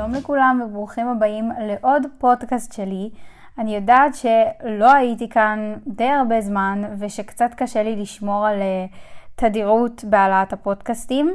[0.00, 3.10] שלום לכולם וברוכים הבאים לעוד פודקאסט שלי.
[3.58, 8.86] אני יודעת שלא הייתי כאן די הרבה זמן ושקצת קשה לי לשמור על אה,
[9.34, 11.30] תדירות בהעלאת הפודקאסטים,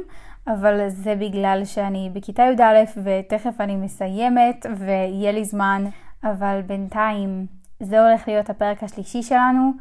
[0.46, 5.84] אבל זה בגלל שאני בכיתה י"א ותכף אני מסיימת ויהיה לי זמן,
[6.24, 7.46] אבל בינתיים
[7.80, 9.72] זה הולך להיות הפרק השלישי שלנו.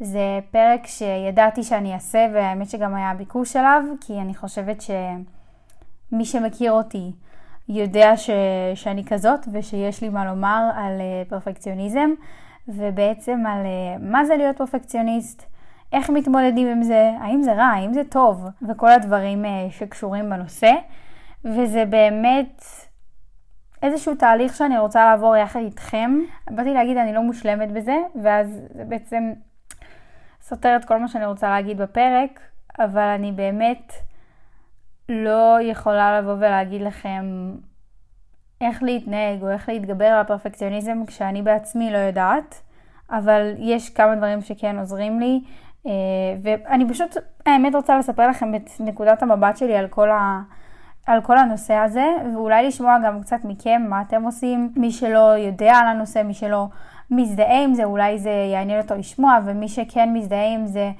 [0.00, 6.72] זה פרק שידעתי שאני אעשה והאמת שגם היה ביקוש אליו, כי אני חושבת שמי שמכיר
[6.72, 7.12] אותי
[7.68, 8.30] יודע ש...
[8.74, 12.10] שאני כזאת ושיש לי מה לומר על uh, פרפקציוניזם
[12.68, 15.42] ובעצם על uh, מה זה להיות פרפקציוניסט,
[15.92, 20.72] איך מתמודדים עם זה, האם זה רע, האם זה טוב וכל הדברים uh, שקשורים בנושא
[21.44, 22.64] וזה באמת
[23.82, 26.18] איזשהו תהליך שאני רוצה לעבור יחד איתכם.
[26.50, 29.32] באתי להגיד אני לא מושלמת בזה ואז זה בעצם
[30.40, 32.40] סותר את כל מה שאני רוצה להגיד בפרק,
[32.78, 33.92] אבל אני באמת
[35.12, 37.52] לא יכולה לבוא ולהגיד לכם
[38.60, 42.62] איך להתנהג או איך להתגבר על הפרפקציוניזם כשאני בעצמי לא יודעת,
[43.10, 45.40] אבל יש כמה דברים שכן עוזרים לי,
[45.86, 45.92] אה,
[46.42, 50.40] ואני פשוט, האמת רוצה לספר לכם את נקודת המבט שלי על כל, ה,
[51.06, 55.74] על כל הנושא הזה, ואולי לשמוע גם קצת מכם מה אתם עושים, מי שלא יודע
[55.74, 56.66] על הנושא, מי שלא
[57.10, 60.90] מזדהה עם זה, אולי זה יעניין אותו לשמוע, ומי שכן מזדהה עם זה,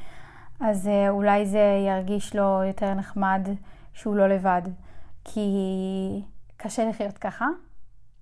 [0.61, 3.49] אז אה, אולי זה ירגיש לו יותר נחמד
[3.93, 4.63] שהוא לא לבד.
[5.25, 6.23] כי
[6.57, 7.47] קשה לחיות ככה,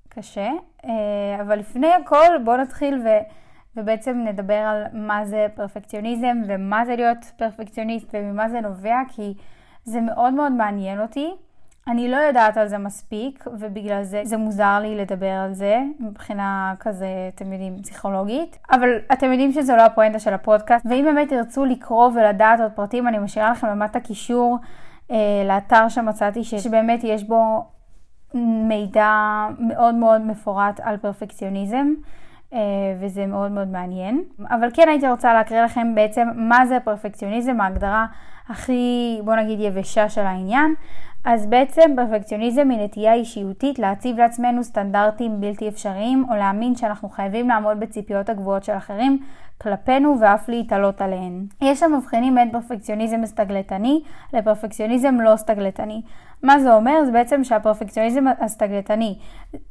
[0.09, 0.51] קשה,
[0.85, 3.09] אה, אבל לפני הכל בואו נתחיל ו...
[3.77, 9.35] ובעצם נדבר על מה זה פרפקציוניזם ומה זה להיות פרפקציוניסט וממה זה נובע, כי
[9.85, 11.31] זה מאוד מאוד מעניין אותי.
[11.89, 16.75] אני לא יודעת על זה מספיק, ובגלל זה זה מוזר לי לדבר על זה, מבחינה
[16.81, 18.59] כזה, אתם יודעים, פסיכולוגית.
[18.71, 23.09] אבל אתם יודעים שזו לא הפואנטה של הפודקאסט, ואם באמת תרצו לקרוא ולדעת עוד פרטים,
[23.09, 24.59] אני משאירה לכם למטה קישור
[25.45, 27.65] לאתר שמצאתי, שבאמת יש בו
[28.69, 31.87] מידע מאוד מאוד מפורט על פרפקציוניזם.
[32.51, 32.55] Uh,
[33.01, 34.23] וזה מאוד מאוד מעניין.
[34.51, 38.07] אבל כן הייתי רוצה להקריא לכם בעצם מה זה פרפקציוניזם, ההגדרה
[38.49, 40.75] הכי, בוא נגיד, יבשה של העניין.
[41.25, 47.49] אז בעצם פרפקציוניזם היא נטייה אישיותית להציב לעצמנו סטנדרטים בלתי אפשריים, או להאמין שאנחנו חייבים
[47.49, 49.19] לעמוד בציפיות הגבוהות של אחרים
[49.61, 51.47] כלפינו ואף להתעלות עליהן.
[51.61, 56.03] יש המבחינים בין פרפקציוניזם סטגלטני לפרפקציוניזם לא סטגלטני.
[56.43, 57.05] מה זה אומר?
[57.05, 59.19] זה בעצם שהפרפקציוניזם הסטגלטני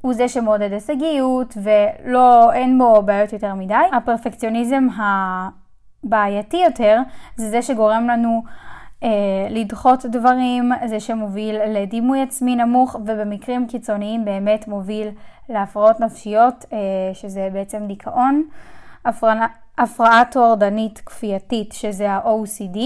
[0.01, 3.73] הוא זה שמעודד הישגיות ולא, אין בו בעיות יותר מדי.
[3.93, 4.87] הפרפקציוניזם
[6.03, 7.01] הבעייתי יותר
[7.35, 8.43] זה זה שגורם לנו
[9.49, 15.07] לדחות דברים, זה שמוביל לדימוי עצמי נמוך ובמקרים קיצוניים באמת מוביל
[15.49, 16.77] להפרעות נפשיות, אה,
[17.13, 18.43] שזה בעצם דיכאון,
[19.77, 22.79] הפרעה, טורדנית כפייתית, שזה ה-OCD,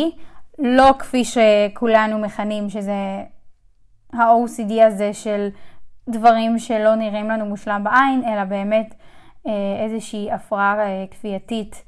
[0.59, 3.23] לא כפי שכולנו מכנים, שזה
[4.13, 5.47] ה-OCD הזה של
[6.09, 8.95] דברים שלא נראים לנו מושלם בעין, אלא באמת
[9.47, 9.51] אה,
[9.85, 10.75] איזושהי הפרעה
[11.11, 11.83] כפייתית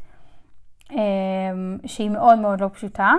[1.85, 3.13] שהיא מאוד מאוד לא פשוטה.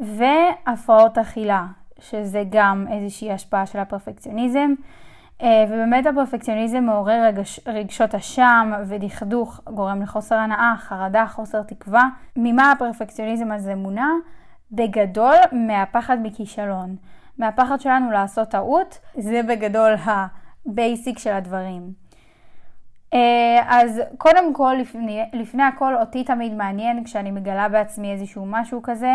[0.00, 1.66] והפרעות אכילה,
[1.98, 4.74] שזה גם איזושהי השפעה של הפרפקציוניזם.
[5.42, 12.08] אה, ובאמת הפרפקציוניזם מעורר רגש, רגשות אשם ודכדוך, גורם לחוסר הנאה, חרדה, חוסר תקווה.
[12.36, 14.08] ממה הפרפקציוניזם הזה מונע?
[14.72, 16.96] בגדול מהפחד מכישלון.
[17.38, 21.92] מהפחד שלנו לעשות טעות, זה בגדול ה basic של הדברים.
[23.14, 28.82] אה, אז קודם כל, לפני, לפני הכל, אותי תמיד מעניין כשאני מגלה בעצמי איזשהו משהו
[28.82, 29.12] כזה,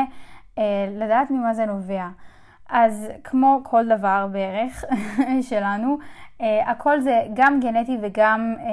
[0.91, 2.07] לדעת ממה זה נובע.
[2.69, 4.83] אז כמו כל דבר בערך
[5.49, 5.97] שלנו,
[6.41, 8.65] אה, הכל זה גם גנטי וגם אה,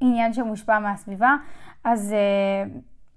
[0.00, 1.36] עניין שמושפע מהסביבה.
[1.84, 2.14] אז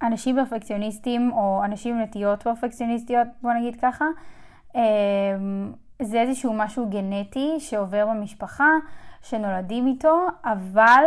[0.02, 4.06] אנשים פרפקציוניסטים או אנשים נטיות פרפקציוניסטיות, בוא נגיד ככה,
[6.02, 8.70] זה איזשהו משהו גנטי שעובר במשפחה,
[9.22, 11.04] שנולדים איתו, אבל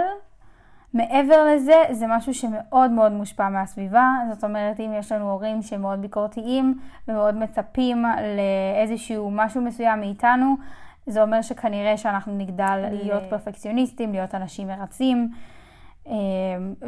[0.95, 4.09] מעבר לזה, זה משהו שמאוד מאוד מושפע מהסביבה.
[4.33, 6.79] זאת אומרת, אם יש לנו הורים שמאוד ביקורתיים
[7.09, 8.05] ומאוד מצפים
[8.37, 10.57] לאיזשהו משהו מסוים מאיתנו,
[11.07, 15.31] זה אומר שכנראה שאנחנו נגדל להיות פרפקציוניסטים, להיות אנשים מרצים.
[16.07, 16.15] אה,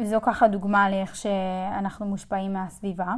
[0.03, 3.13] זו ככה דוגמה לאיך שאנחנו מושפעים מהסביבה.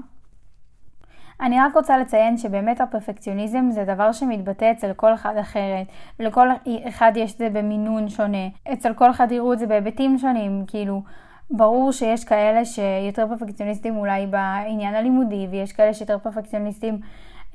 [1.41, 5.87] אני רק רוצה לציין שבאמת הפרפקציוניזם זה דבר שמתבטא אצל כל אחד אחרת,
[6.19, 6.47] ולכל
[6.87, 8.47] אחד יש את זה במינון שונה.
[8.73, 11.01] אצל כל אחד יראו את זה בהיבטים שונים, כאילו,
[11.49, 16.99] ברור שיש כאלה שיותר פרפקציוניסטים אולי בעניין הלימודי, ויש כאלה שיותר פרפקציוניסטים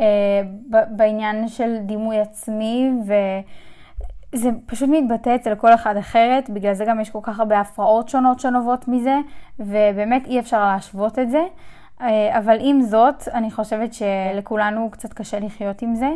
[0.01, 0.41] אה,
[0.91, 3.13] בעניין של דימוי עצמי, ו...
[4.33, 8.09] זה פשוט מתבטא אצל כל אחד אחרת, בגלל זה גם יש כל כך הרבה הפרעות
[8.09, 9.19] שונות שנובעות מזה,
[9.59, 11.41] ובאמת אי אפשר להשוות את זה.
[12.01, 16.11] אה, אבל עם זאת, אני חושבת שלכולנו קצת קשה לחיות עם זה.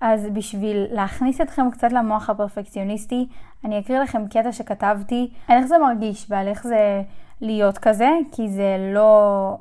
[0.00, 3.28] אז בשביל להכניס אתכם קצת למוח הפרפקציוניסטי,
[3.64, 7.02] אני אקריא לכם קטע שכתבתי, על איך זה מרגיש ועל איך זה
[7.40, 9.56] להיות כזה, כי זה לא...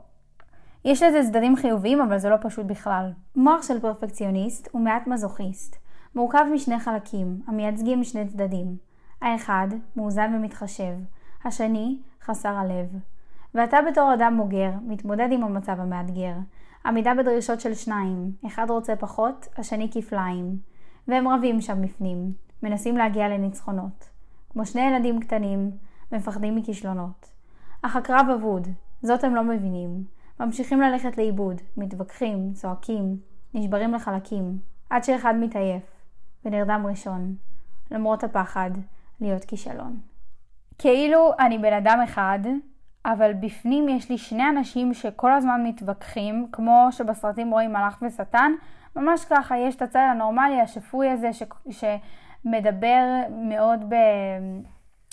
[0.85, 3.11] יש לזה צדדים חיוביים, אבל זה לא פשוט בכלל.
[3.35, 5.75] מוח של פרפקציוניסט הוא מעט מזוכיסט.
[6.15, 8.75] מורכב משני חלקים, המייצגים שני צדדים.
[9.21, 10.93] האחד, מאוזן ומתחשב.
[11.45, 13.10] השני, חסר הלב.
[13.55, 16.33] ואתה בתור אדם בוגר, מתמודד עם המצב המאתגר.
[16.85, 20.57] עמידה בדרישות של שניים, אחד רוצה פחות, השני כפליים.
[21.07, 22.33] והם רבים שם בפנים,
[22.63, 24.09] מנסים להגיע לניצחונות.
[24.49, 25.71] כמו שני ילדים קטנים,
[26.11, 27.31] מפחדים מכישלונות.
[27.81, 28.67] אך הקרב אבוד,
[29.01, 30.03] זאת הם לא מבינים.
[30.39, 33.17] ממשיכים ללכת לאיבוד, מתווכחים, צועקים,
[33.53, 34.57] נשברים לחלקים,
[34.89, 35.83] עד שאחד מתעייף,
[36.45, 37.35] ונרדם ראשון,
[37.91, 38.71] למרות הפחד
[39.21, 39.99] להיות כישלון.
[40.77, 42.39] כאילו אני בן אדם אחד,
[43.05, 48.51] אבל בפנים יש לי שני אנשים שכל הזמן מתווכחים, כמו שבסרטים רואים מלאך ושטן,
[48.95, 51.43] ממש ככה, יש את הצד הנורמלי, השפוי הזה, ש...
[51.69, 53.95] שמדבר מאוד ב...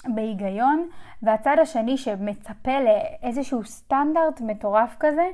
[0.07, 0.89] בהיגיון,
[1.23, 5.27] והצד השני שמצפה לאיזשהו סטנדרט מטורף כזה,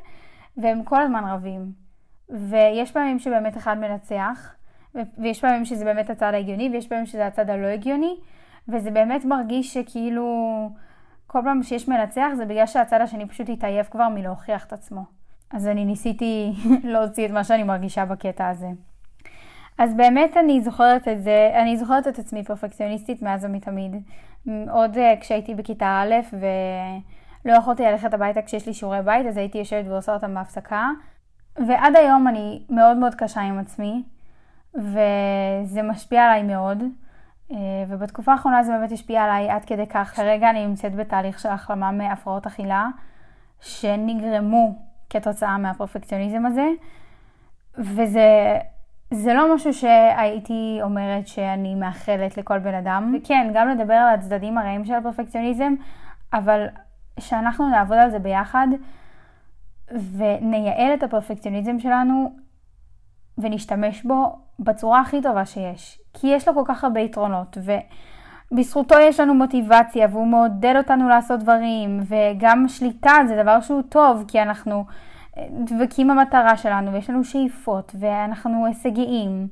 [0.57, 1.73] והם כל הזמן רבים.
[2.31, 4.55] ויש פעמים שבאמת אחד מנצח,
[5.19, 8.17] ויש פעמים שזה באמת הצד ההגיוני, ויש פעמים שזה הצד הלא הגיוני,
[8.69, 10.71] וזה באמת מרגיש שכאילו
[11.35, 15.05] כל פעם שיש מנצח זה בגלל שהצד השני פשוט התעייף כבר מלהוכיח את עצמו.
[15.51, 16.53] אז אני ניסיתי
[16.93, 18.67] להוציא את מה שאני מרגישה בקטע הזה.
[19.79, 23.97] אז באמת אני זוכרת את זה, אני זוכרת את עצמי פרפקציוניסטית מאז ומתמיד.
[24.71, 29.59] עוד אה, כשהייתי בכיתה א' ולא יכולתי ללכת הביתה כשיש לי שיעורי בית, אז הייתי
[29.59, 30.89] יושבת ועושה אותם בהפסקה.
[31.57, 34.03] ועד היום אני מאוד מאוד קשה עם עצמי,
[34.75, 36.83] וזה משפיע עליי מאוד.
[37.51, 37.57] אה,
[37.89, 40.13] ובתקופה האחרונה זה באמת השפיע עליי עד כדי כך.
[40.17, 42.89] כרגע אני נמצאת בתהליך של החלמה מהפרעות אכילה,
[43.61, 44.79] שנגרמו
[45.11, 46.69] כתוצאה מהפרפקציוניזם הזה,
[47.79, 48.59] וזה
[49.11, 53.15] זה לא משהו שהייתי אומרת שאני מאחלת לכל בן אדם.
[53.17, 55.75] וכן, גם לדבר על הצדדים הרעים של הפרפקציוניזם,
[56.33, 56.67] אבל
[57.21, 58.67] שאנחנו נעבוד על זה ביחד
[59.91, 62.44] ונייעל את הפרפקציוניזם שלנו
[63.39, 65.99] ונשתמש בו בצורה הכי טובה שיש.
[66.15, 67.59] כי יש לו כל כך הרבה יתרונות,
[68.53, 74.25] ובזכותו יש לנו מוטיבציה, והוא מעודד אותנו לעשות דברים, וגם שליטה זה דבר שהוא טוב,
[74.29, 74.85] כי אנחנו
[75.65, 79.49] דבקים במטרה שלנו, ויש לנו שאיפות, ואנחנו הישגיים.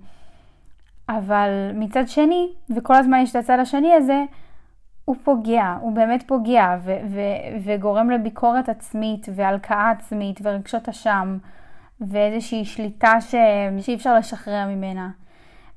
[1.08, 4.24] אבל מצד שני, וכל הזמן יש את הצד השני הזה,
[5.04, 6.76] הוא פוגע, הוא באמת פוגע,
[7.64, 11.38] וגורם לביקורת עצמית, והלקאה עצמית, ורגשות אשם,
[12.08, 13.34] ואיזושהי שליטה ש-
[13.80, 15.10] שאי אפשר לשחרר ממנה.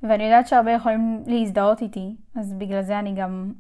[0.04, 3.52] ואני יודעת שהרבה יכולים להזדהות איתי, אז בגלל זה אני גם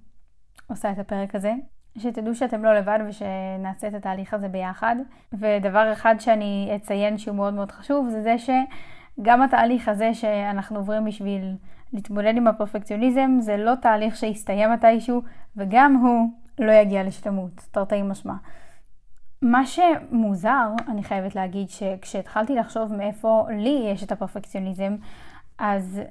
[0.67, 1.53] עושה את הפרק הזה.
[1.97, 4.95] שתדעו שאתם לא לבד ושנעשה את התהליך הזה ביחד.
[5.33, 11.05] ודבר אחד שאני אציין שהוא מאוד מאוד חשוב, זה זה שגם התהליך הזה שאנחנו עוברים
[11.05, 11.55] בשביל
[11.93, 15.21] להתמודד עם הפרפקציוניזם, זה לא תהליך שיסתיים מתישהו,
[15.57, 16.29] וגם הוא
[16.59, 18.33] לא יגיע לשלמות, תרתי משמע.
[19.41, 24.95] מה שמוזר, אני חייבת להגיד, שכשהתחלתי לחשוב מאיפה לי יש את הפרפקציוניזם,
[25.57, 26.01] אז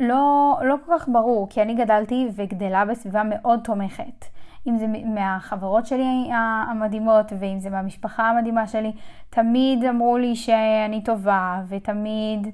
[0.00, 4.24] לא, לא כל כך ברור, כי אני גדלתי וגדלה בסביבה מאוד תומכת.
[4.66, 6.30] אם זה מהחברות שלי
[6.70, 8.92] המדהימות, ואם זה מהמשפחה המדהימה שלי,
[9.30, 12.46] תמיד אמרו לי שאני טובה, ותמיד,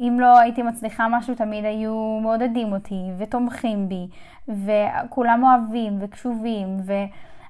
[0.00, 4.08] אם לא הייתי מצליחה משהו, תמיד היו מעודדים אותי, ותומכים בי,
[4.48, 6.76] וכולם אוהבים וקשובים,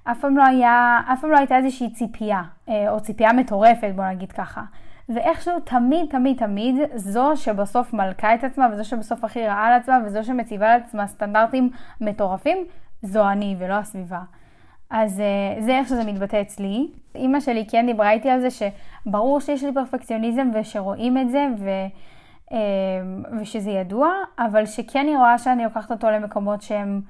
[0.06, 4.04] ואף פעם לא, היה, אף פעם לא הייתה איזושהי ציפייה, אה, או ציפייה מטורפת, בוא
[4.04, 4.62] נגיד ככה.
[5.08, 9.98] ואיכשהו תמיד, תמיד, תמיד, זו שבסוף מלכה את עצמה, וזו שבסוף הכי רעה על עצמה,
[10.06, 12.58] וזו שמציבה לעצמה סטנדרטים מטורפים,
[13.02, 14.20] זו אני ולא הסביבה.
[14.90, 16.88] אז אה, זה איך שזה מתבטא אצלי.
[17.14, 21.68] אימא שלי כן דיברה איתי על זה שברור שיש לי פרפקציוניזם ושרואים את זה ו,
[22.52, 22.58] אה,
[23.40, 27.00] ושזה ידוע, אבל שכן היא רואה שאני לוקחת אותו למקומות שהם,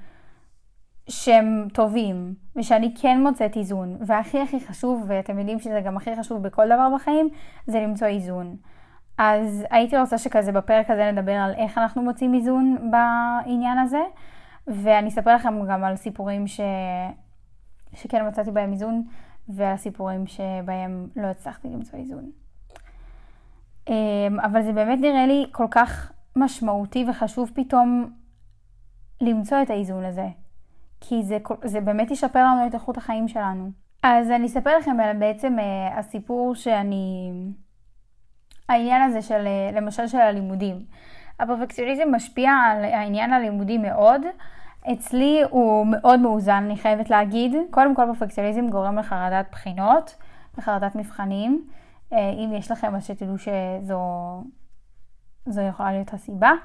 [1.09, 3.97] שהם טובים, ושאני כן מוצאת איזון.
[4.07, 7.29] והכי הכי חשוב, ואתם יודעים שזה גם הכי חשוב בכל דבר בחיים,
[7.67, 8.55] זה למצוא איזון.
[9.17, 14.01] אז הייתי רוצה שכזה בפרק הזה נדבר על איך אנחנו מוצאים איזון בעניין הזה.
[14.67, 16.61] ואני אספר לכם גם על סיפורים ש...
[17.93, 19.03] שכן מצאתי בהם איזון,
[19.49, 22.31] ועל סיפורים שבהם לא הצלחתי למצוא איזון.
[23.87, 28.13] אמ, אבל זה באמת נראה לי כל כך משמעותי וחשוב פתאום
[29.21, 30.27] למצוא את האיזון הזה.
[31.11, 33.71] כי זה, זה באמת ישפר לנו את איכות החיים שלנו.
[34.03, 37.31] אז אני אספר לכם על בעצם uh, הסיפור שאני...
[38.69, 40.85] העניין הזה של, uh, למשל של הלימודים.
[41.39, 44.21] הפרפקציוניזם משפיע על העניין הלימודי מאוד.
[44.93, 47.51] אצלי הוא מאוד מאוזן, אני חייבת להגיד.
[47.71, 50.15] קודם כל פרפקציוניזם גורם לחרדת בחינות,
[50.57, 51.67] לחרדת מבחנים.
[52.13, 53.99] אה, אם יש לכם, אז שתדעו שזו
[55.45, 56.55] זו יכולה להיות הסיבה, אה,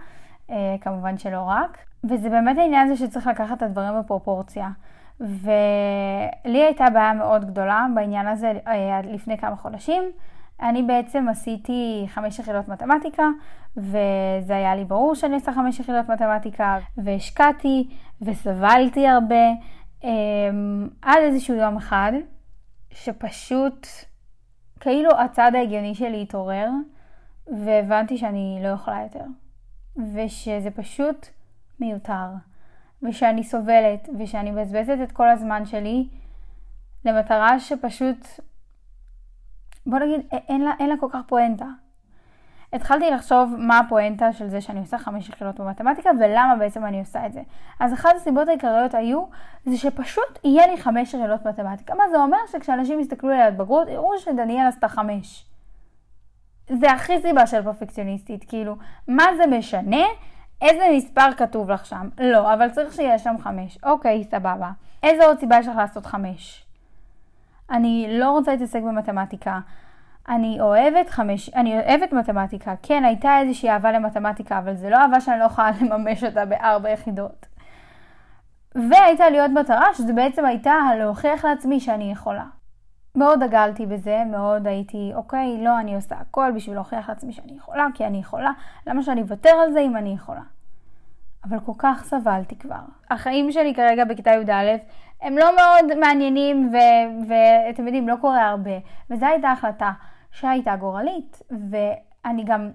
[0.81, 1.79] כמובן שלא רק.
[2.05, 4.69] וזה באמת העניין הזה שצריך לקחת את הדברים בפרופורציה.
[5.21, 10.03] ולי הייתה בעיה מאוד גדולה בעניין הזה אה, לפני כמה חודשים.
[10.63, 13.29] אני בעצם עשיתי חמש יחידות מתמטיקה,
[13.77, 17.89] וזה היה לי ברור שאני עושה חמש יחידות מתמטיקה, והשקעתי
[18.23, 19.45] וסבלתי הרבה,
[20.05, 22.13] אמ, עד איזשהו יום אחד,
[22.91, 23.87] שפשוט
[24.81, 26.71] כאילו הצד ההגיוני שלי התעורר,
[27.65, 29.25] והבנתי שאני לא יכולה יותר,
[30.15, 31.27] ושזה פשוט
[31.81, 32.27] מיותר,
[33.03, 36.09] ושאני סובלת, ושאני מבזבזת את כל הזמן שלי
[37.05, 38.27] למטרה שפשוט
[39.87, 41.67] בוא נגיד, אין לה, אין לה כל כך פואנטה.
[42.73, 47.27] התחלתי לחשוב מה הפואנטה של זה שאני עושה חמש יחידות במתמטיקה ולמה בעצם אני עושה
[47.27, 47.43] את זה.
[47.81, 49.25] אז אחת הסיבות העיקריות היו,
[49.65, 51.95] זה שפשוט יהיה לי חמש יחידות מתמטיקה.
[51.95, 52.37] מה זה אומר?
[52.53, 55.45] שכשאנשים יסתכלו עליה בגרות, יראו שדניאל עשתה חמש.
[56.69, 58.77] זה הכי סיבה של פרפקציוניסטית, כאילו,
[59.09, 60.05] מה זה משנה?
[60.63, 62.09] איזה מספר כתוב לך שם?
[62.19, 63.79] לא, אבל צריך שיהיה שם חמש.
[63.83, 64.71] אוקיי, סבבה.
[65.03, 66.65] איזה עוד סיבה יש לך לעשות חמש?
[67.71, 69.59] אני לא רוצה להתעסק במתמטיקה.
[70.29, 72.75] אני אוהבת חמש, אני אוהבת מתמטיקה.
[72.83, 76.91] כן, הייתה איזושהי אהבה למתמטיקה, אבל זה לא אהבה שאני לא יכולה לממש אותה בארבע
[76.91, 77.47] יחידות.
[78.75, 82.45] והייתה לי עוד מטרה, שזה בעצם הייתה להוכיח לעצמי שאני יכולה.
[83.17, 87.87] מאוד דגלתי בזה, מאוד הייתי, אוקיי, לא, אני עושה הכל בשביל להוכיח לעצמי שאני יכולה,
[87.95, 88.51] כי אני יכולה,
[88.87, 90.43] למה שאני אוותר על זה אם אני יכולה?
[91.45, 92.81] אבל כל כך סבלתי כבר.
[93.11, 94.77] החיים שלי כרגע בכיתה י"א
[95.21, 96.73] הם לא מאוד מעניינים,
[97.29, 98.79] ואתם יודעים, לא קורה הרבה.
[99.11, 99.93] וזו הייתה החלטה
[100.31, 102.71] שהייתה גורלית, ואני גם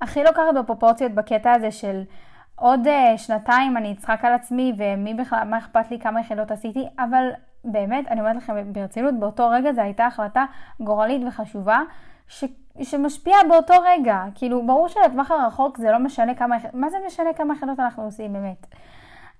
[0.00, 2.02] הכי לוקחת בפרופורציות בקטע הזה של
[2.56, 6.88] עוד uh, שנתיים אני אצחק על עצמי, ומי בכלל, מה אכפת לי כמה יחידות עשיתי,
[6.98, 7.30] אבל
[7.64, 10.44] באמת, אני אומרת לכם ברצינות, באותו רגע זו הייתה החלטה
[10.80, 11.80] גורלית וחשובה,
[12.28, 12.44] ש,
[12.82, 14.24] שמשפיעה באותו רגע.
[14.34, 18.32] כאילו, ברור שלטווח הרחוק זה לא משנה כמה, מה זה משנה כמה יחידות אנחנו עושים
[18.32, 18.66] באמת?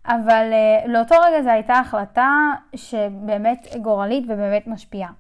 [0.07, 2.31] אבל uh, לאותו רגע זו הייתה החלטה
[2.77, 5.11] שבאמת גורלית ובאמת משפיעה.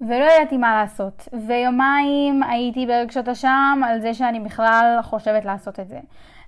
[0.00, 1.28] ולא ידעתי מה לעשות.
[1.46, 6.00] ויומיים הייתי ברגשות אשם על זה שאני בכלל חושבת לעשות את זה.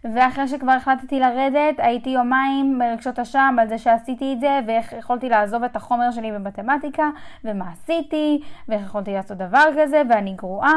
[0.05, 5.29] ואחרי שכבר החלטתי לרדת, הייתי יומיים ברגשות אשם על זה שעשיתי את זה, ואיך יכולתי
[5.29, 7.11] לעזוב את החומר שלי במתמטיקה,
[7.45, 10.75] ומה עשיתי, ואיך יכולתי לעשות דבר כזה, ואני גרועה.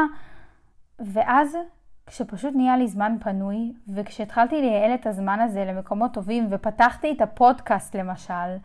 [0.98, 1.58] ואז
[2.06, 7.96] כשפשוט נהיה לי זמן פנוי, וכשהתחלתי לייעל את הזמן הזה למקומות טובים, ופתחתי את הפודקאסט
[7.96, 8.56] למשל,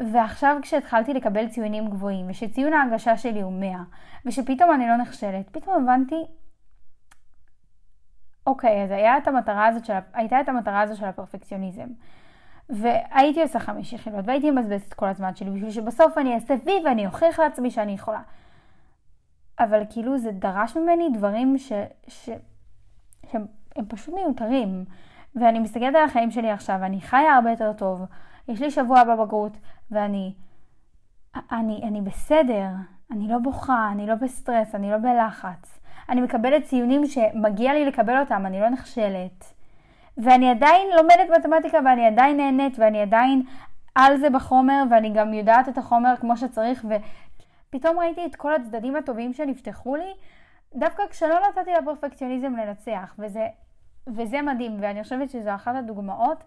[0.00, 3.78] ועכשיו כשהתחלתי לקבל ציונים גבוהים, ושציון ההגשה שלי הוא 100,
[4.26, 6.24] ושפתאום אני לא נכשלת, פתאום הבנתי,
[8.46, 11.86] אוקיי, אז היה את המטרה הזאת של, הייתה את המטרה הזאת של הפרפקציוניזם.
[12.68, 17.06] והייתי עושה חמש יחידות, והייתי מבזבזת כל הזמן שלי, בשביל שבסוף אני אעשה וי ואני
[17.06, 18.20] אוכיח לעצמי שאני יכולה.
[19.58, 21.72] אבל כאילו זה דרש ממני דברים ש...
[22.08, 22.30] ש...
[23.30, 23.46] שהם
[23.88, 24.84] פשוט מיותרים.
[25.36, 28.02] ואני מסתכלת על החיים שלי עכשיו, ואני חיה הרבה יותר טוב,
[28.48, 29.56] יש לי שבוע בבגרות,
[29.90, 30.34] ואני
[31.52, 32.68] אני, אני בסדר,
[33.10, 35.80] אני לא בוכה, אני לא בסטרס, אני לא בלחץ.
[36.08, 39.54] אני מקבלת ציונים שמגיע לי לקבל אותם, אני לא נכשלת.
[40.18, 43.42] ואני עדיין לומדת מתמטיקה ואני עדיין נהנית ואני עדיין
[43.94, 48.96] על זה בחומר ואני גם יודעת את החומר כמו שצריך ופתאום ראיתי את כל הצדדים
[48.96, 50.12] הטובים שנפתחו לי
[50.74, 53.46] דווקא כשלא נתתי לפרפקציוניזם לנצח, וזה,
[54.06, 56.44] וזה מדהים, ואני חושבת שזו אחת הדוגמאות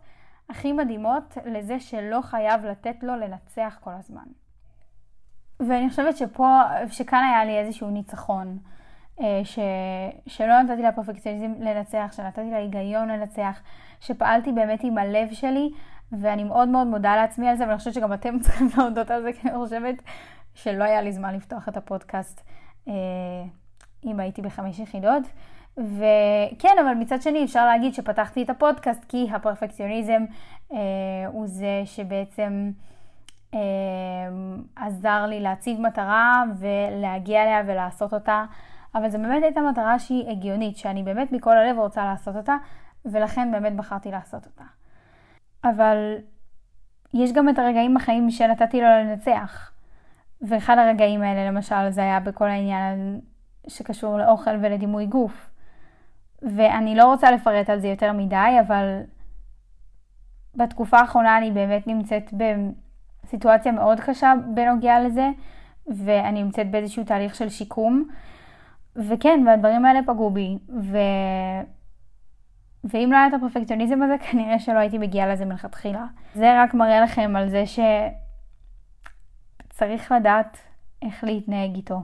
[0.50, 4.26] הכי מדהימות לזה שלא חייב לתת לו לנצח כל הזמן.
[5.60, 8.58] ואני חושבת שפה, שכאן היה לי איזשהו ניצחון,
[9.44, 9.60] ש,
[10.28, 13.62] שלא נתתי לפרפקציוניזם לנצח, שנתתי להיגיון לנצח,
[14.00, 15.70] שפעלתי באמת עם הלב שלי,
[16.12, 19.34] ואני מאוד מאוד מודה לעצמי על זה, ואני חושבת שגם אתם צריכים להודות על זה,
[19.34, 20.04] כי אני חושבת
[20.56, 22.42] שלא היה לי זמן לפתוח את הפודקאסט.
[22.88, 22.94] אה,
[24.06, 25.24] אם הייתי בחמש יחידות.
[25.78, 30.26] וכן, אבל מצד שני אפשר להגיד שפתחתי את הפודקאסט כי הפרפקציוניזם
[30.74, 30.78] אה,
[31.28, 32.72] הוא זה שבעצם
[33.54, 33.60] אה,
[34.76, 38.46] עזר לי להציב מטרה ולהגיע אליה ולעשות אותה.
[38.96, 42.56] אבל זו באמת הייתה מטרה שהיא הגיונית, שאני באמת מכל הלב רוצה לעשות אותה,
[43.06, 44.64] ולכן באמת בחרתי לעשות אותה.
[45.64, 46.16] אבל
[47.14, 49.72] יש גם את הרגעים בחיים שנתתי לו לנצח.
[50.42, 53.22] ואחד הרגעים האלה למשל זה היה בכל העניין
[53.68, 55.50] שקשור לאוכל ולדימוי גוף.
[56.42, 59.02] ואני לא רוצה לפרט על זה יותר מדי, אבל
[60.56, 62.34] בתקופה האחרונה אני באמת נמצאת
[63.24, 65.30] בסיטואציה מאוד קשה בנוגע לזה,
[65.88, 68.10] ואני נמצאת באיזשהו תהליך של שיקום.
[68.98, 70.98] וכן, והדברים האלה פגעו בי, ו...
[72.84, 76.06] ואם לא היה את הפרפקציוניזם הזה, כנראה שלא הייתי מגיעה לזה מלכתחילה.
[76.36, 77.64] זה רק מראה לכם על זה
[79.70, 80.58] שצריך לדעת
[81.02, 82.02] איך להתנהג איתו.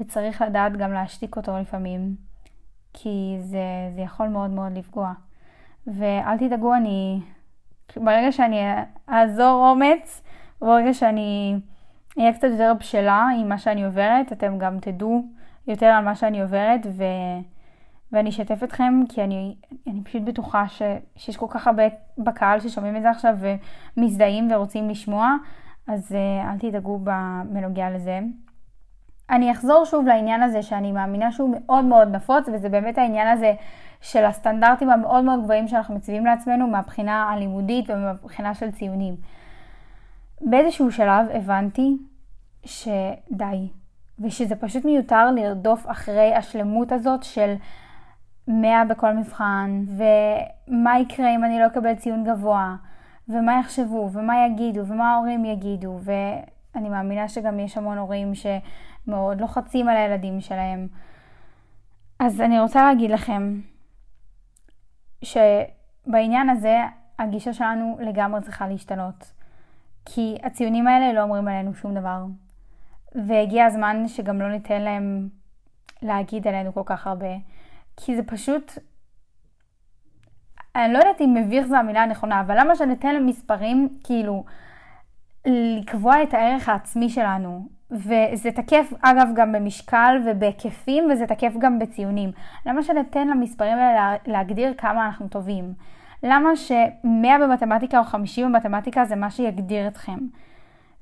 [0.00, 2.16] וצריך לדעת גם להשתיק אותו לפעמים,
[2.92, 5.12] כי זה, זה יכול מאוד מאוד לפגוע.
[5.86, 7.20] ואל תדאגו, אני,
[7.96, 8.60] ברגע שאני
[9.08, 10.22] אעזור אומץ,
[10.60, 11.60] ברגע שאני
[12.18, 15.24] אהיה קצת יותר בשלה עם מה שאני עוברת, אתם גם תדעו
[15.66, 17.04] יותר על מה שאני עוברת, ו...
[18.12, 20.82] ואני אשתף אתכם, כי אני, אני פשוט בטוחה ש,
[21.16, 21.82] שיש כל כך הרבה
[22.18, 23.36] בקהל ששומעים את זה עכשיו
[23.96, 25.34] ומזדהים ורוצים לשמוע,
[25.88, 26.98] אז uh, אל תדאגו
[27.44, 28.20] בנוגע לזה.
[29.30, 33.52] אני אחזור שוב לעניין הזה שאני מאמינה שהוא מאוד מאוד נפוץ, וזה באמת העניין הזה
[34.00, 39.16] של הסטנדרטים המאוד מאוד גבוהים שאנחנו מציבים לעצמנו מהבחינה הלימודית ומהבחינה של ציונים.
[40.40, 41.96] באיזשהו שלב הבנתי
[42.64, 43.68] שדי,
[44.18, 47.54] ושזה פשוט מיותר לרדוף אחרי השלמות הזאת של
[48.48, 52.76] 100 בכל מבחן, ומה יקרה אם אני לא אקבל ציון גבוה,
[53.28, 59.88] ומה יחשבו, ומה יגידו, ומה ההורים יגידו, ואני מאמינה שגם יש המון הורים שמאוד לוחצים
[59.88, 60.88] על הילדים שלהם.
[62.20, 63.60] אז אני רוצה להגיד לכם
[65.22, 66.78] שבעניין הזה
[67.18, 69.37] הגישה שלנו לגמרי צריכה להשתנות.
[70.14, 72.24] כי הציונים האלה לא אומרים עלינו שום דבר.
[73.14, 75.28] והגיע הזמן שגם לא ניתן להם
[76.02, 77.36] להגיד עלינו כל כך הרבה.
[77.96, 78.72] כי זה פשוט,
[80.76, 84.44] אני לא יודעת אם מביך זו המילה הנכונה, אבל למה שניתן למספרים, כאילו,
[85.46, 87.68] לקבוע את הערך העצמי שלנו?
[87.90, 92.32] וזה תקף אגב גם במשקל ובהיקפים וזה תקף גם בציונים.
[92.66, 95.74] למה שניתן למספרים האלה להגדיר כמה אנחנו טובים?
[96.22, 100.18] למה ש-100 במתמטיקה או 50 במתמטיקה זה מה שיגדיר אתכם?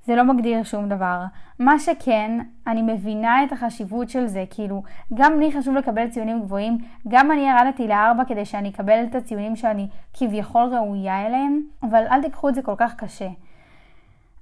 [0.06, 1.22] זה לא מגדיר שום דבר.
[1.58, 4.82] מה שכן, אני מבינה את החשיבות של זה, כאילו,
[5.14, 9.56] גם לי חשוב לקבל ציונים גבוהים, גם אני ירדתי לארבע כדי שאני אקבל את הציונים
[9.56, 13.28] שאני כביכול ראויה אליהם, אבל אל תיקחו את זה כל כך קשה.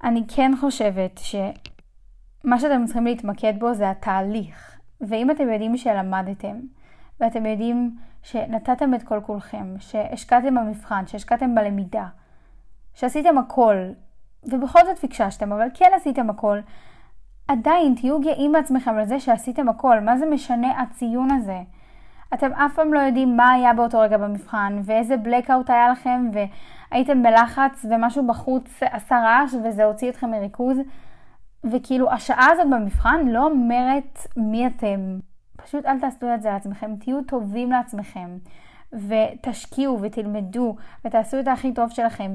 [0.04, 4.78] אני כן חושבת שמה שאתם צריכים להתמקד בו זה התהליך.
[5.00, 6.56] ואם אתם יודעים שלמדתם,
[7.20, 12.06] ואתם יודעים שנתתם את כל כולכם, שהשקעתם במבחן, שהשקעתם בלמידה,
[12.94, 13.76] שעשיתם הכל,
[14.44, 16.58] ובכל זאת פיקששתם, אבל כן עשיתם הכל,
[17.48, 20.00] עדיין תהיו גאים בעצמכם על זה שעשיתם הכל.
[20.00, 21.60] מה זה משנה הציון הזה?
[22.34, 27.22] אתם אף פעם לא יודעים מה היה באותו רגע במבחן, ואיזה בלקאוט היה לכם, והייתם
[27.22, 30.78] בלחץ, ומשהו בחוץ עשה רעש, וזה הוציא אתכם מריכוז.
[31.64, 35.18] וכאילו, השעה הזאת במבחן לא אומרת מי אתם.
[35.56, 38.38] פשוט אל תעשו את זה לעצמכם, תהיו טובים לעצמכם.
[38.94, 42.32] ותשקיעו ותלמדו ותעשו את הכי טוב שלכם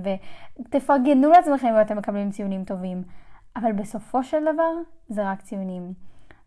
[0.60, 3.04] ותפרגנו לעצמכם אם אתם מקבלים ציונים טובים.
[3.56, 4.72] אבל בסופו של דבר
[5.10, 5.94] זה רק ציונים.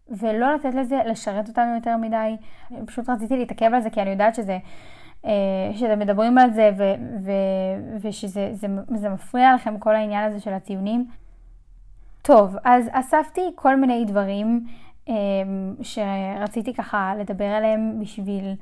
[0.09, 2.37] ולא לתת לזה לשרת אותנו יותר מדי.
[2.87, 4.59] פשוט רציתי להתעכב על זה כי אני יודעת שזה,
[5.25, 6.83] אה, שאתם מדברים על זה ו,
[7.25, 7.31] ו,
[8.01, 11.07] ושזה זה, זה מפריע לכם כל העניין הזה של הציונים.
[12.23, 14.67] טוב, אז אספתי כל מיני דברים
[15.83, 18.55] שרציתי ככה לדבר עליהם בשביל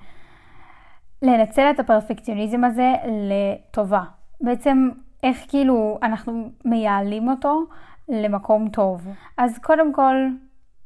[1.22, 4.02] לנצל את הפרפקציוניזם הזה לטובה.
[4.40, 4.88] בעצם
[5.22, 7.64] איך כאילו אנחנו מייעלים אותו
[8.08, 9.06] למקום טוב.
[9.36, 10.14] אז קודם כל,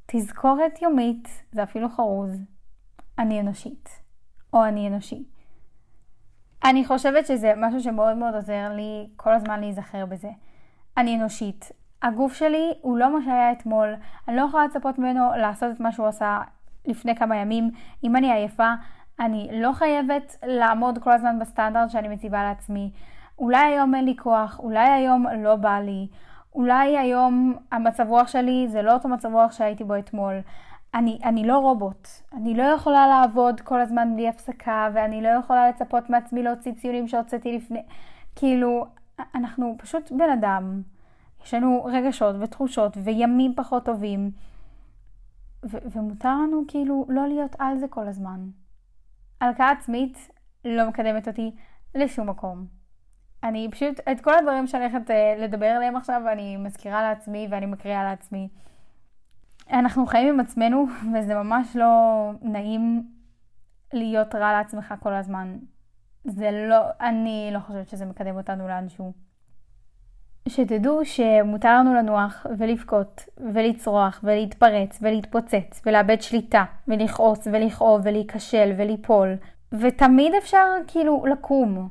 [0.07, 2.45] תזכורת יומית, זה אפילו חרוז,
[3.19, 3.89] אני אנושית,
[4.53, 5.25] או אני אנושי.
[6.65, 10.31] אני חושבת שזה משהו שמאוד מאוד עוזר לי כל הזמן להיזכר בזה.
[10.97, 11.73] אני אנושית.
[12.05, 13.95] הגוף שלי הוא לא מה שהיה אתמול,
[14.29, 16.41] אני לא יכולה לצפות ממנו לעשות את מה שהוא עשה
[16.87, 17.71] לפני כמה ימים.
[18.05, 18.73] אם אני עייפה,
[19.21, 22.91] אני לא חייבת לעמוד כל הזמן בסטנדרט שאני מציבה לעצמי.
[23.39, 26.09] אולי היום אין לי כוח, אולי היום לא בא לי,
[26.55, 30.35] אולי היום המצב רוח שלי זה לא אותו מצב רוח שהייתי בו אתמול.
[30.95, 35.69] אני, אני לא רובוט, אני לא יכולה לעבוד כל הזמן בלי הפסקה, ואני לא יכולה
[35.69, 37.83] לצפות מעצמי להוציא ציונים שהוצאתי לפני...
[38.37, 38.87] כאילו,
[39.35, 40.83] אנחנו פשוט בן אדם.
[41.45, 44.31] יש לנו רגשות ותחושות וימים פחות טובים,
[45.65, 48.41] ו- ומותר לנו כאילו לא להיות על זה כל הזמן.
[49.41, 50.31] הלקאה עצמית
[50.65, 51.55] לא מקדמת אותי
[51.95, 52.67] לשום מקום.
[53.43, 57.67] אני פשוט, את כל הדברים שאני הולכת uh, לדבר עליהם עכשיו, אני מזכירה לעצמי ואני
[57.67, 58.49] מקריאה לעצמי.
[59.71, 63.11] אנחנו חיים עם עצמנו, וזה ממש לא נעים
[63.93, 65.59] להיות רע לעצמך כל הזמן.
[66.25, 69.24] זה לא, אני לא חושבת שזה מקדם אותנו לאנשהו.
[70.49, 79.37] שתדעו שמותר לנו לנוח ולבכות ולצרוח ולהתפרץ ולהתפוצץ ולאבד שליטה ולכעוס ולכאוב ולהיכשל וליפול
[79.73, 81.89] ותמיד אפשר כאילו לקום.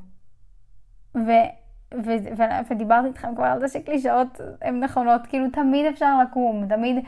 [1.16, 1.30] ו,
[1.94, 7.04] ו, ו, ודיברתי איתכם כבר על זה שקלישאות הן נכונות, כאילו תמיד אפשר לקום, תמיד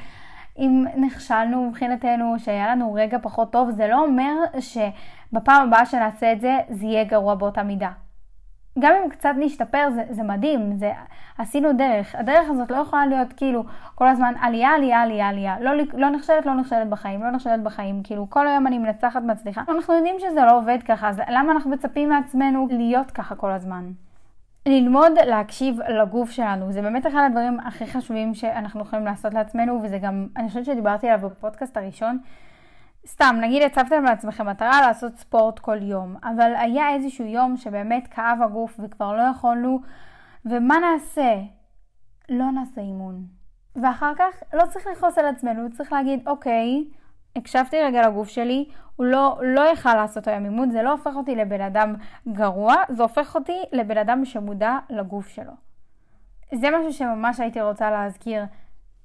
[0.59, 6.41] אם נכשלנו מבחינתנו, שהיה לנו רגע פחות טוב, זה לא אומר שבפעם הבאה שנעשה את
[6.41, 7.91] זה, זה יהיה גרוע באותה מידה.
[8.79, 10.93] גם אם קצת נשתפר זה, זה מדהים, זה,
[11.39, 12.15] עשינו דרך.
[12.15, 15.57] הדרך הזאת לא יכולה להיות כאילו כל הזמן עלייה, עלייה, עלייה, עלייה.
[15.61, 18.03] לא, לא נכשלת, לא נכשלת בחיים, לא נכשלת בחיים.
[18.05, 19.63] כאילו כל היום אני מנצחת, מצליחה.
[19.69, 23.91] אנחנו יודעים שזה לא עובד ככה, אז למה אנחנו מצפים מעצמנו להיות ככה כל הזמן?
[24.67, 29.99] ללמוד להקשיב לגוף שלנו, זה באמת אחד הדברים הכי חשובים שאנחנו יכולים לעשות לעצמנו, וזה
[29.99, 32.19] גם, אני חושבת שדיברתי עליו בפודקאסט הראשון.
[33.07, 38.39] סתם, נגיד הצבתם לעצמכם מטרה לעשות ספורט כל יום, אבל היה איזשהו יום שבאמת כאב
[38.43, 39.81] הגוף וכבר לא יכולנו,
[40.45, 41.35] ומה נעשה?
[42.29, 43.25] לא נעשה אימון.
[43.77, 46.85] ואחר כך לא צריך לכעוס על עצמנו, צריך להגיד, אוקיי,
[47.37, 51.37] הקשבתי רגע לגוף שלי, הוא לא, לא יכל לעשות היום אימון, זה לא הופך אותי
[51.37, 51.95] לבן אדם
[52.29, 55.53] גרוע, זה הופך אותי לבן אדם שמודע לגוף שלו.
[56.55, 58.45] זה משהו שממש הייתי רוצה להזכיר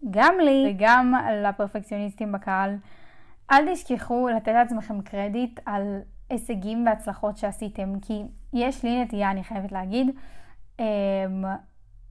[0.10, 2.78] גם לי וגם לפרפקציוניסטים בקהל.
[3.52, 9.72] אל תשכחו לתת לעצמכם קרדיט על הישגים והצלחות שעשיתם, כי יש לי נטייה, אני חייבת
[9.72, 10.10] להגיד,
[10.80, 10.86] אמ,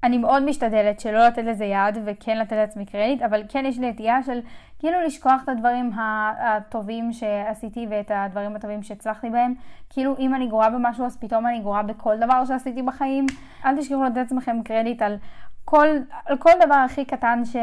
[0.05, 3.90] אני מאוד משתדלת שלא לתת לזה יד וכן לתת לעצמי קרדיט, אבל כן יש לי
[3.90, 4.40] נטייה של
[4.79, 9.55] כאילו לשכוח את הדברים הטובים שעשיתי ואת הדברים הטובים שהצלחתי בהם.
[9.90, 13.26] כאילו אם אני גרועה במשהו אז פתאום אני גרועה בכל דבר שעשיתי בחיים.
[13.64, 15.16] אל תשכחו לתת לעצמכם קרדיט על
[15.64, 15.88] כל,
[16.24, 17.57] על כל דבר הכי קטן ש,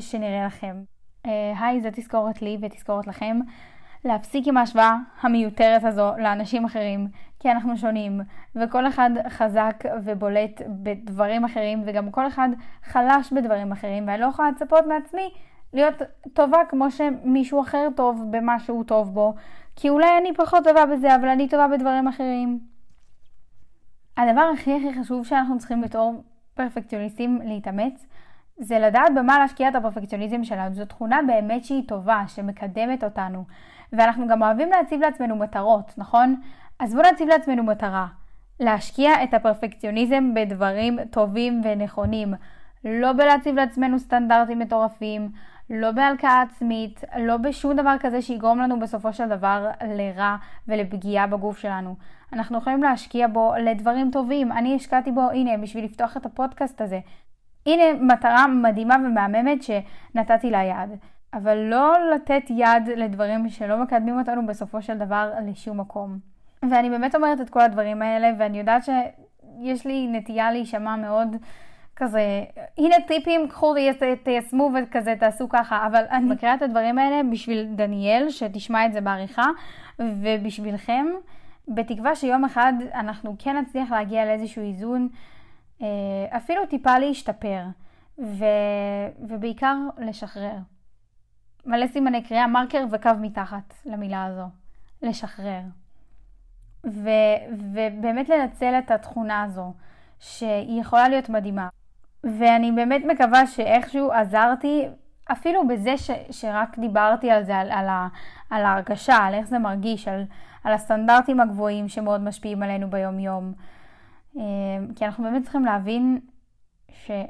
[0.00, 0.91] שנראה לכם.
[1.26, 3.40] אה, היי, זה תזכורת לי ותזכורת לכם.
[4.04, 7.08] להפסיק עם ההשוואה המיותרת הזו לאנשים אחרים,
[7.40, 8.20] כי אנחנו שונים,
[8.56, 12.48] וכל אחד חזק ובולט בדברים אחרים, וגם כל אחד
[12.84, 15.30] חלש בדברים אחרים, ואני לא יכולה לצפות מעצמי
[15.72, 19.34] להיות טובה כמו שמישהו אחר טוב במה שהוא טוב בו,
[19.76, 22.60] כי אולי אני פחות טובה בזה, אבל אני טובה בדברים אחרים.
[24.16, 28.06] הדבר הכי הכי חשוב שאנחנו צריכים בתור פרפקציוניסטים להתאמץ,
[28.62, 30.74] זה לדעת במה להשקיע את הפרפקציוניזם שלנו.
[30.74, 33.44] זו תכונה באמת שהיא טובה, שמקדמת אותנו.
[33.92, 36.40] ואנחנו גם אוהבים להציב לעצמנו מטרות, נכון?
[36.78, 38.06] אז בואו נציב לעצמנו מטרה.
[38.60, 42.34] להשקיע את הפרפקציוניזם בדברים טובים ונכונים.
[42.84, 45.30] לא בלהציב לעצמנו סטנדרטים מטורפים,
[45.70, 50.36] לא בהלקאה עצמית, לא בשום דבר כזה שיגרום לנו בסופו של דבר לרע
[50.68, 51.94] ולפגיעה בגוף שלנו.
[52.32, 54.52] אנחנו יכולים להשקיע בו לדברים טובים.
[54.52, 57.00] אני השקעתי בו, הנה, בשביל לפתוח את הפודקאסט הזה.
[57.66, 60.98] הנה מטרה מדהימה ומהממת שנתתי לה יד.
[61.34, 66.18] אבל לא לתת יד לדברים שלא מקדמים אותנו בסופו של דבר לשום מקום.
[66.70, 71.36] ואני באמת אומרת את כל הדברים האלה, ואני יודעת שיש לי נטייה להישמע מאוד
[71.96, 72.44] כזה,
[72.78, 73.74] הנה טיפים, קחו
[74.22, 79.00] תיישמו וכזה תעשו ככה, אבל אני מקריאה את הדברים האלה בשביל דניאל, שתשמע את זה
[79.00, 79.46] בעריכה,
[79.98, 81.06] ובשבילכם,
[81.68, 85.08] בתקווה שיום אחד אנחנו כן נצליח להגיע לאיזשהו איזון,
[86.36, 87.62] אפילו טיפה להשתפר,
[88.18, 88.44] ו...
[89.18, 90.56] ובעיקר לשחרר.
[91.66, 94.48] מלא סימני קריאה, מרקר וקו מתחת למילה הזו.
[95.02, 95.60] לשחרר.
[96.86, 97.10] ו,
[97.52, 99.72] ובאמת לנצל את התכונה הזו,
[100.20, 101.68] שהיא יכולה להיות מדהימה.
[102.24, 104.88] ואני באמת מקווה שאיכשהו עזרתי,
[105.32, 108.08] אפילו בזה ש, שרק דיברתי על זה, על, על, ה,
[108.50, 110.24] על ההרגשה, על איך זה מרגיש, על,
[110.64, 113.52] על הסטנדרטים הגבוהים שמאוד משפיעים עלינו ביום-יום.
[114.36, 114.42] אה,
[114.96, 116.20] כי אנחנו באמת צריכים להבין
[116.92, 117.26] שאני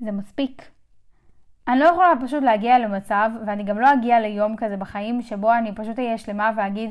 [0.00, 0.70] זה מספיק.
[1.68, 5.74] אני לא יכולה פשוט להגיע למצב, ואני גם לא אגיע ליום כזה בחיים, שבו אני
[5.74, 6.90] פשוט אהיה שלמה ואגיד,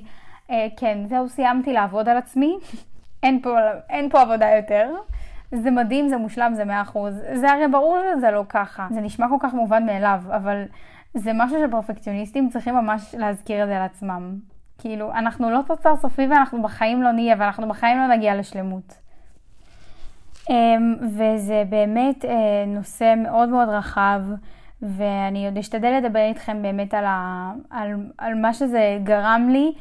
[0.49, 2.57] אה, כן, זהו, סיימתי לעבוד על עצמי,
[3.23, 3.57] אין, פה,
[3.89, 4.93] אין פה עבודה יותר.
[5.51, 7.21] זה מדהים, זה מושלם, זה מאה אחוז.
[7.33, 8.87] זה הרי ברור שזה לא ככה.
[8.91, 10.63] זה נשמע כל כך מובן מאליו, אבל
[11.13, 14.50] זה משהו שפרפקציוניסטים צריכים ממש להזכיר את זה לעצמם.
[14.81, 18.93] כאילו, אנחנו לא תוצר סופי ואנחנו בחיים לא נהיה, ואנחנו בחיים לא נגיע לשלמות.
[20.49, 24.21] אמ, וזה באמת אה, נושא מאוד מאוד רחב.
[24.81, 29.73] ואני עוד אשתדל לדבר איתכם באמת על, ה, על, על מה שזה גרם לי,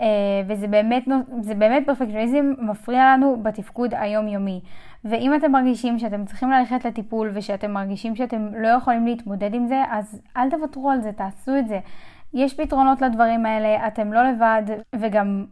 [0.00, 0.06] אה,
[0.46, 1.04] וזה באמת,
[1.58, 4.60] באמת פרפקציוניזם מפריע לנו בתפקוד היומיומי.
[5.04, 9.82] ואם אתם מרגישים שאתם צריכים ללכת לטיפול ושאתם מרגישים שאתם לא יכולים להתמודד עם זה,
[9.90, 11.78] אז אל תוותרו על זה, תעשו את זה.
[12.34, 14.62] יש פתרונות לדברים האלה, אתם לא לבד,
[14.96, 15.44] וגם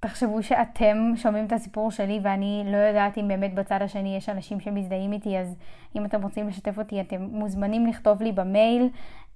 [0.00, 4.60] תחשבו שאתם שומעים את הסיפור שלי ואני לא יודעת אם באמת בצד השני יש אנשים
[4.60, 5.56] שמזדהים איתי, אז
[5.96, 8.88] אם אתם רוצים לשתף אותי, אתם מוזמנים לכתוב לי במייל,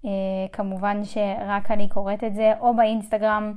[0.04, 0.10] אה,
[0.52, 3.52] כמובן שרק אני קוראת את זה, או באינסטגרם,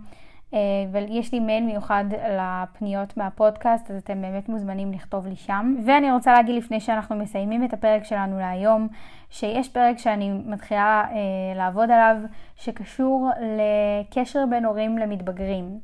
[0.91, 5.75] ויש לי מייל מיוחד לפניות מהפודקאסט, אז אתם באמת מוזמנים לכתוב לי שם.
[5.85, 8.87] ואני רוצה להגיד לפני שאנחנו מסיימים את הפרק שלנו להיום,
[9.29, 11.17] שיש פרק שאני מתחילה אה,
[11.55, 12.15] לעבוד עליו,
[12.55, 15.79] שקשור לקשר בין הורים למתבגרים.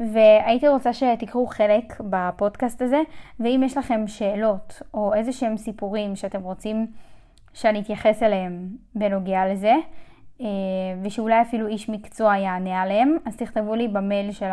[0.00, 3.00] והייתי רוצה שתיקחו חלק בפודקאסט הזה,
[3.40, 6.86] ואם יש לכם שאלות או איזה שהם סיפורים שאתם רוצים
[7.54, 10.03] שאני אתייחס אליהם בנוגע לזה, אה,
[11.02, 14.50] ושאולי אפילו איש מקצוע יענה עליהם, אז תכתבו לי במייל של,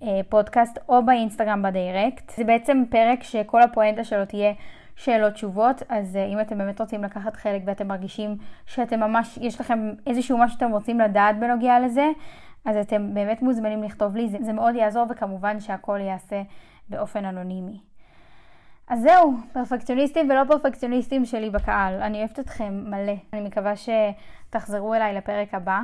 [0.00, 2.32] הפודקאסט או באינסטגרם בדיירקט.
[2.36, 4.52] זה בעצם פרק שכל הפואנטה שלו תהיה
[4.96, 9.92] שאלות תשובות, אז אם אתם באמת רוצים לקחת חלק ואתם מרגישים שאתם ממש, יש לכם
[10.06, 12.06] איזשהו משהו שאתם רוצים לדעת בנוגע לזה,
[12.64, 16.42] אז אתם באמת מוזמנים לכתוב לי, זה, זה מאוד יעזור וכמובן שהכל ייעשה
[16.88, 17.80] באופן אנונימי.
[18.88, 22.02] אז זהו, פרפקציוניסטים ולא פרפקציוניסטים שלי בקהל.
[22.02, 23.14] אני אוהבת אתכם מלא.
[23.32, 25.80] אני מקווה שתחזרו אליי לפרק הבא.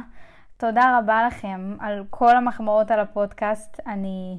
[0.56, 3.80] תודה רבה לכם על כל המחמאות על הפודקאסט.
[3.86, 4.38] אני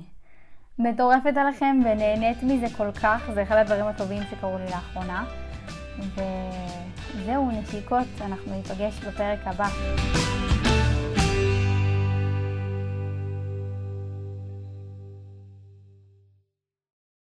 [0.79, 3.29] מטורפת עליכם ונהנית מזה כל כך.
[3.33, 5.25] זה אחד הדברים הטובים שקרו לי לאחרונה.
[5.99, 9.67] וזהו, נשיקות, אנחנו ניפגש בפרק הבא.